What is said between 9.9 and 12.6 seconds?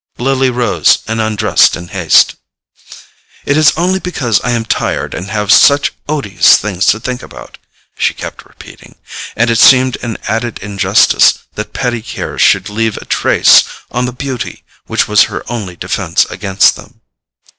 an added injustice that petty cares